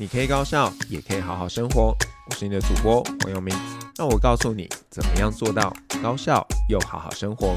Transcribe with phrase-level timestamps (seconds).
[0.00, 1.94] 你可以高效，也可以好好生活。
[2.30, 3.54] 我是你的主播黄友明，
[3.98, 5.70] 那我告诉你怎么样做到
[6.02, 7.54] 高效又好好生活。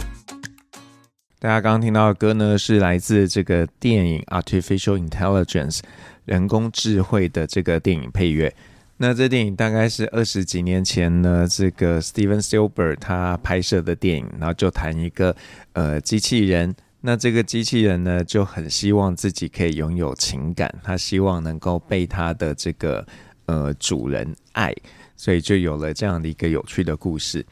[1.39, 5.78] 大家刚刚听到的歌呢，是来自这个电影《Artificial Intelligence》
[6.25, 8.54] 人工智慧的这个电影配乐。
[8.98, 15.34] 那这电影大概是二十几年前呢，这个 Steven s i l b e r 他拍摄的电影，然后就谈一个
[15.71, 16.75] 呃机器人。
[17.06, 23.06] 那这个机器人呢，就很希望自己可以拥有情感，他希望能够被他的这个
[23.46, 24.74] 呃主人爱，
[25.18, 27.46] 所以就有了这样的一个有趣的故事。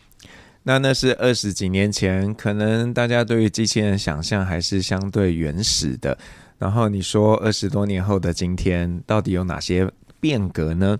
[0.63, 6.17] 那那是二十几年前，可能大家对于机器人想象还是相对原始的。
[6.57, 9.85] 然后你说二十多年后的今天，到底有哪些
[10.21, 10.97] 变革呢？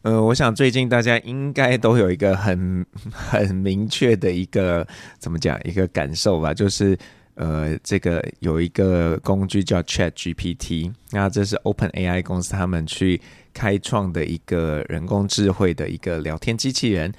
[0.00, 6.98] 呃，我想最近大家应该都有一个很 很明确的一个怎么讲一个感受吧，就是。
[7.36, 13.20] 呃，这个有一个工具叫 Chat GPT，那这是 Open AI 公司他们去
[13.52, 17.12] 开创的一个人工智慧的一个聊天机器人。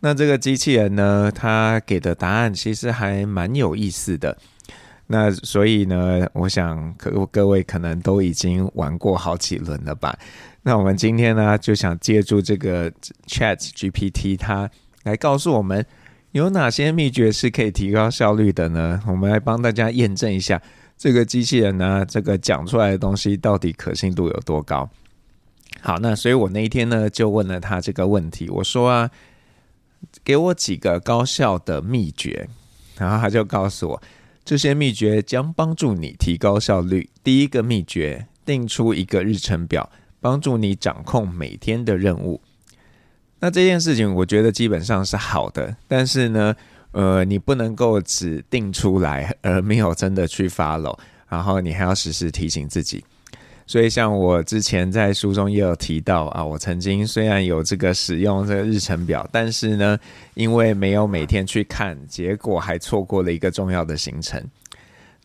[0.00, 4.36] 那这个机器人呢，它给的答案其实还蛮有意思的。
[5.06, 10.18] 那所以呢，我想各各位可能都已经玩过好几轮了吧？
[10.62, 12.90] 那我们今天呢，就想借助这个
[13.28, 14.68] Chat GPT，它
[15.04, 15.86] 来告诉我们。
[16.34, 19.00] 有哪些秘诀是可以提高效率的呢？
[19.06, 20.60] 我们来帮大家验证一下
[20.98, 24.90] 这个机器人呢，这个讲出来的东西到底可信度有多高？
[25.80, 29.08] 好，那所以我那一天呢就问了他这个问题，我说啊，
[30.24, 32.48] 给我几个高效的秘诀，
[32.98, 34.02] 然后他就告诉我，
[34.44, 37.08] 这些秘诀将帮助你提高效率。
[37.22, 39.88] 第一个秘诀，定出一个日程表，
[40.20, 42.40] 帮助你掌控每天的任务。
[43.44, 46.56] 那这件事情，我觉得基本上是好的，但是呢，
[46.92, 53.04] 呃，你不能够只定出来，而没有真的去 follow，然后你还要时时提醒自己。
[53.66, 59.98] 所以，像我之前在书中也有提到啊，我曾经虽然有这个使用这个日程表，但是呢，
[60.32, 64.42] 因为没有每天去看，结果还错过了一个重要的行程。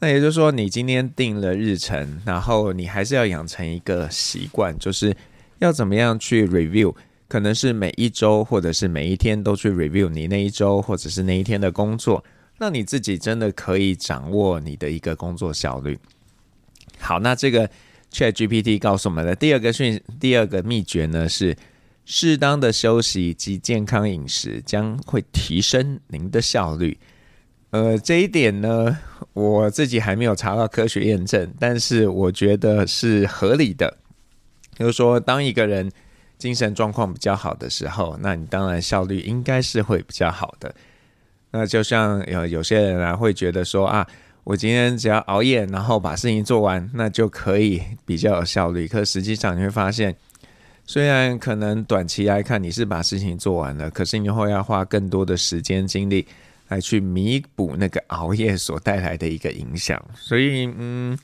[0.01, 5.15] 那也就是说，你今天定了日程，然后你还是要养成一个习惯，就是
[5.59, 6.93] 要怎么样去 review。
[7.29, 12.21] 可能是每一周，或者是每一天都去 review 你那一周，或者是那一天的工作，
[12.57, 15.97] 那你自己真的可以掌握你的一个工作效率。
[16.97, 17.69] 好，那这个
[18.11, 21.55] Chat GPT 告诉我们的第二个讯，第二个秘诀呢是
[22.03, 26.97] 适当的休息及健康饮食将会提升您的效率。
[27.69, 28.97] 呃，这一点呢，
[29.33, 33.95] 我自己还没有查到科学验证，但是我觉得是合理的。
[34.75, 35.91] 就是说，当一个人
[36.39, 40.73] 精神状况比较好的时候，那你当然效率应该是会比较好的。
[41.51, 44.07] 那就像有有些人啊会觉得说啊，
[44.45, 48.87] 我今天只要熬夜，然后把事情做完，那就可以比较有效率。
[48.87, 50.15] 可实际上你会发现，
[50.85, 56.25] 虽然可能短期来看你是把事情做完了，可是你以后要花更多的时间精力
[56.69, 60.01] 来去弥补那个熬夜所带来的一个影响。
[60.15, 61.19] 所以，嗯。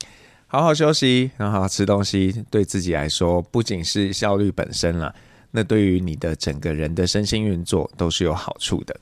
[0.48, 5.14] 好好休息，然后好好吃东西，对自己来说不仅是效率本身了，
[5.52, 8.96] 那对于你的整个人的身心运作都是有好处的。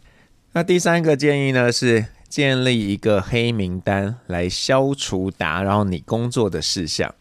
[0.54, 7.14] 那第三个建议呢，是建立一个黑名单来消除打扰你工作的事项。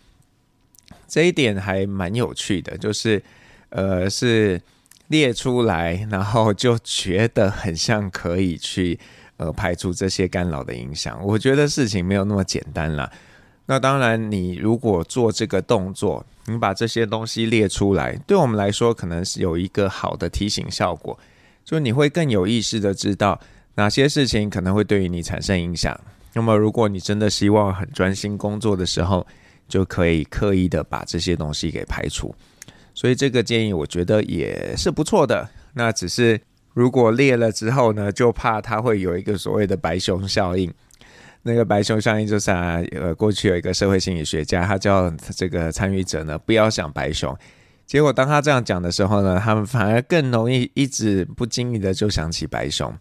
[1.09, 3.23] 这一点还蛮有趣的，就是
[3.69, 4.63] 呃，是
[5.09, 8.99] 列出来，然后就觉得很像可以去
[9.37, 11.23] 呃排除这些干扰的影响。
[11.23, 13.11] 我觉得事情没有那么简单啦。
[13.73, 21.19] 那当然，你如果做这个动作，你把这些东西列出来，对我们来说可能是有一个好的提醒效果，
[21.65, 23.41] 就你会更有意识的知道
[23.77, 25.99] 哪些事情可能会对于你产生影响。
[26.35, 29.27] 那么，如果你真的希望很专心工作的时候，
[29.67, 32.35] 就可以刻意的把这些东西给排除。
[32.93, 35.49] 所以这个建议我觉得也是不错的。
[35.73, 36.39] 那只是
[36.75, 40.71] 如果列了之后呢，就怕它会有一个所谓的白熊效应。
[41.45, 47.37] 那个白熊效应就是啊，呃，过去有一个社会心理学家，他叫这个参与者呢，不要想白熊。
[47.85, 52.97] 结果当他这样讲的时候呢，他们反而更容易一直不经意的就想起白熊。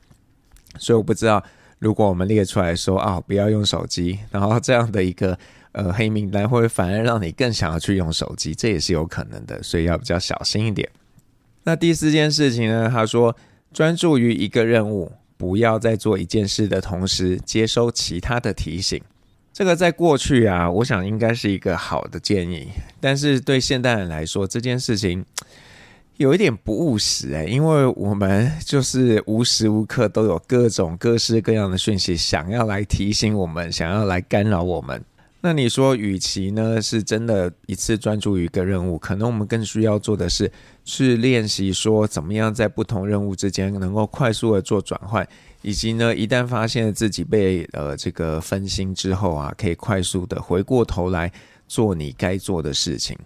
[0.80, 1.44] 所以我不知道，
[1.78, 5.38] 如果我们列出来说啊、不要用手机，然后这样的一个
[5.74, 8.56] 呃黑名单，会不会反而让你更想要去用手机？
[8.56, 10.90] 这也是有可能的，所以要比较小心一点。
[11.64, 13.36] 那第四件事情呢，他说
[13.72, 15.12] 专注于一个任务。
[15.42, 19.02] 不要在做一件事的同时接收其他的提醒，
[19.52, 22.70] 这个在过去啊，我想应该是一个好的建议。
[23.00, 25.26] 但是对现代人来说，这件事情
[26.18, 35.04] 有一点不务实哎，因为我们就是无时无刻都有各种各式各样的讯息想要来提醒我们，想要来干扰我们。
[35.44, 40.52] 那你说，与其呢是真的一次专注于一个任务，可能我们更需要做的是
[40.86, 45.28] 去练习说怎么样在不同任务之间能够快速的做转换，
[45.64, 51.32] 以及呢一旦发现自己被呃这个分心之后啊，可以快速的回过头来
[51.68, 53.18] 做你该做的事情。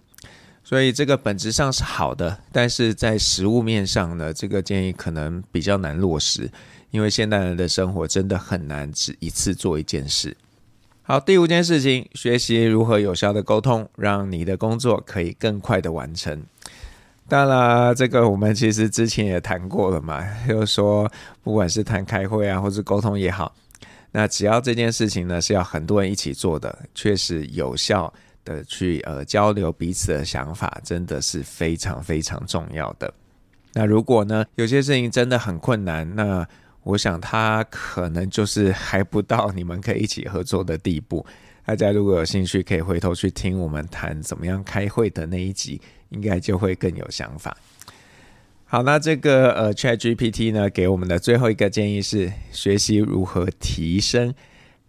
[0.64, 6.50] 所以这个本质上是好的，但是在实务面上呢，这个建议可能比较难落实，
[6.92, 10.36] 因为现代人的生活真的很难只一次做一件事。
[11.08, 16.44] 好，第五件事情，学习如何有效的沟通，让你的工作可以更快的完成。
[17.28, 21.08] 当然，这个我们其实之前也谈过了嘛，就是说，
[21.44, 23.54] 不管是谈开会啊，或是沟通也好，
[24.14, 28.12] 那只要这件事情呢是要很多人一起做的，确实有效
[28.44, 33.14] 的去呃交流彼此的想法，真的是非常非常重要的。
[33.74, 36.48] 那如果呢，有些事情真的很困难，那
[36.86, 41.26] 我想他可能就是还不到你们可以一起合作的地步。
[41.66, 47.58] 大家如果有兴趣，可以回头去听我们谈怎么样开会的那一集，应该就会更有想法。
[48.66, 54.36] 好，那这个呃 ChatGPT 呢，给我们的最后一个建议是学习如何提升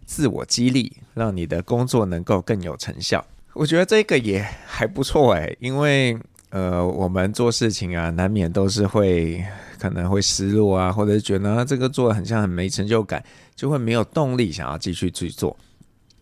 [0.05, 3.25] 自我激励，让你的工作能够更有成效。
[3.53, 6.15] 我觉得这个也还不错诶，因为
[6.49, 9.43] 呃我们做事情啊，难免都是会。
[9.79, 13.23] 可能会失落啊，或者觉得啊，这个做的很像很没成就感，
[13.55, 15.55] 就会没有动力想要继续去做。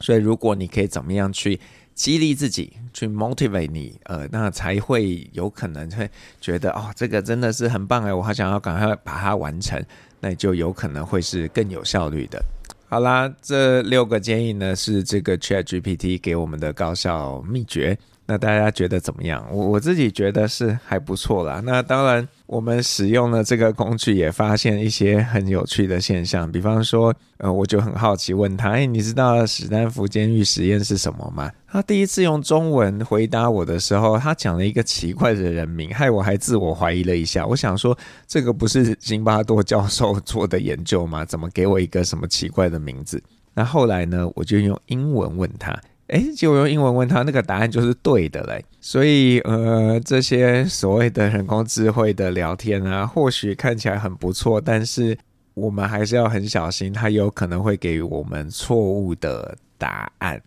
[0.01, 1.57] 所以，如果你可以怎么样去
[1.93, 6.09] 激励自己，去 motivate 你，呃，那才会有可能会
[6.41, 9.81] 觉得哦，这个真的是很棒哎，我好想要赶快把它完成，
[10.19, 12.43] 那就有可能会是更有效率的。
[12.89, 17.97] 好啦，这六个建议呢，是这个 ChatGPT 给我们的高效秘诀。
[18.27, 19.45] 那大家觉得怎么样？
[19.51, 21.61] 我我自己觉得是还不错啦。
[21.63, 26.51] 那当然，我们使用了这个工具，也发现一些很有趣的现象。
[26.51, 37.45] 比方说，呃，我就很好奇问他：“哎，你知道史丹福监狱实验是什么吗？”他第一次用中文回答我的时候，他讲了一个奇怪的人名，害我还自我怀疑了一下。
[37.45, 37.95] 我想说，
[38.25, 41.23] 这个不是辛巴多教授做的研究吗？
[41.23, 43.21] 怎么给我一个什么奇怪的名字？
[43.53, 45.79] 那后来呢，我就用英文问他。
[46.07, 48.63] 哎，结果用英文问他，那个答案就是对的嘞。
[48.79, 55.17] 所以，呃，这些所谓的人工智慧的聊天啊，或许看起来很不错，但是
[55.55, 60.39] 我们还是要很小心，它有可能会给予我们错误的答案。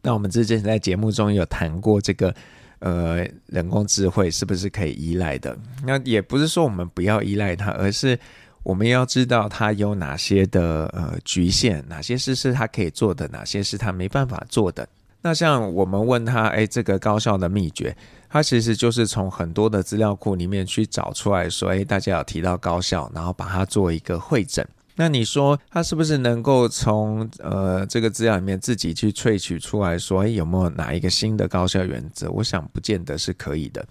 [0.00, 2.34] 那我们之前在节目中有谈过这个，
[2.78, 5.54] 呃，人工智慧是不是可以依赖的？
[5.84, 8.18] 那也不是说我们不要依赖它，而是
[8.62, 14.88] 我们要知道它有哪些的呃局限，哪些事是它可以做的，哪些是它没办法做的。
[15.22, 17.96] 那像我们问他，哎，这个高效的秘诀，
[18.28, 24.66] 他其实就是从很多的资料库里面去找出来说，哎，大家有提到高效，然后把它做一个会诊。
[24.96, 32.30] 那你说他是不是能够从呃这个资料里面自己去萃取出来说，哎，有没有哪一个新的高效原则？
[32.30, 33.82] 我想不见得是可以的。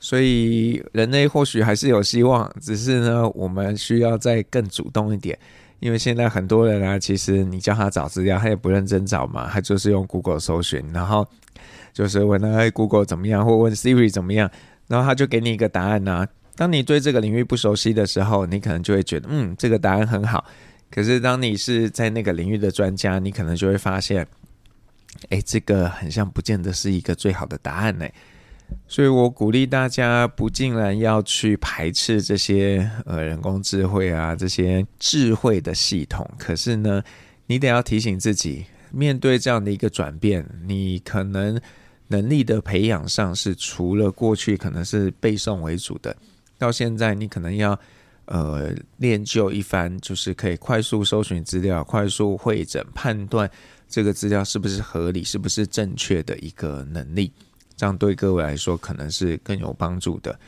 [0.00, 5.38] 所以人类或许还是有希望，只是呢，我们需要再更主动一点。
[5.80, 11.26] 因为现在很多人啊，其实你叫他找资料，他也不认真找嘛，他就是用 Google 搜寻，然后
[11.92, 14.50] 就是问他，哎，Google 怎么样，或问 Siri 怎么样，
[14.86, 16.26] 然后他就给你一个答案呐。
[16.54, 20.44] 当你对这个领域不熟悉的时候，你可能就会觉得，嗯，这个答案很好。
[20.90, 24.26] 可是当你是在那个领域的专家，你可能就会发现，
[25.30, 28.06] 哎，这个很像不见得是一个最好的答案呢。
[28.88, 36.28] 所以我鼓励大家不竟然要去排斥这些呃人工智慧啊，这些智慧的系统。
[36.38, 37.02] 可是呢，
[37.46, 41.60] 你得要提醒自己，面对这样的一个转变，你可能
[42.08, 46.16] 能力的培养上是除了过去可能是背诵为主的，
[46.58, 47.78] 到现在你可能要
[48.24, 53.48] 呃练就一番，就是可以快速搜寻资料、快速会诊、判断
[53.88, 57.32] 这个资料是不是合理、是不是正确的一个能力。
[57.80, 60.38] 这样对各位来说可能是更有帮助的。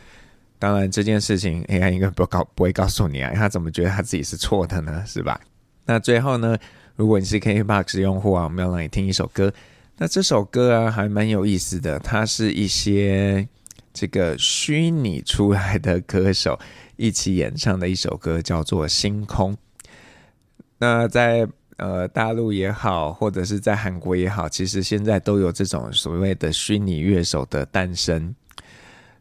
[0.59, 5.03] 当然，这件事情 AI 应该不告不会告诉你啊，他怎么觉得他自己是错的呢？
[5.07, 5.41] 是吧？
[5.87, 6.59] 那最后呢，
[6.95, 9.51] 如果你是 KBox 用户啊，我们要让你听一首歌。
[9.97, 13.49] 那这首歌啊，还蛮有意思的，它是一些
[13.95, 16.61] 这个虚拟出来的歌手
[16.97, 19.55] 一起演唱的一首歌，叫做《星空》。
[20.77, 21.49] 那在
[21.79, 28.35] 呃，大陆也好，或者是在韩国也好，其实现在都有这种所谓的虚拟乐手的诞生，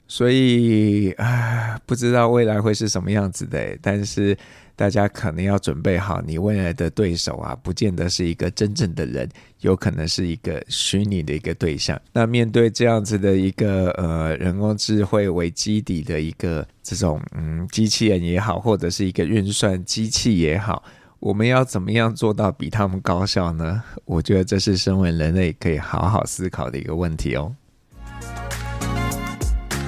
[0.08, 3.78] 所以啊，不知道未来会是什么样子的。
[3.82, 4.38] 但是
[4.76, 9.30] 大家可能要准备好，你未来的对手啊，不见得是一个真正的人，
[9.62, 12.00] 有可能是一个虚拟的一个对象。
[12.12, 20.84] 那面对这样子的一个呃人工智慧为基底的一个这种嗯机器人也好，或者是一个运算机器也好。
[21.22, 23.84] 我们要怎么样做到比他们高效呢？
[24.06, 27.56] 我觉得这是身为人类可以好好思考的一个问题哦。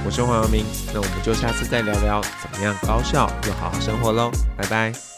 [0.06, 0.64] 我是黄耀明，
[0.94, 5.13] 那我们就下次再聊聊怎么样高效又好好生活喽，拜拜。